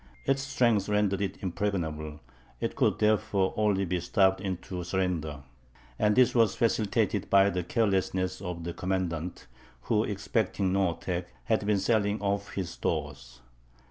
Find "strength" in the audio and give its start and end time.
0.41-0.89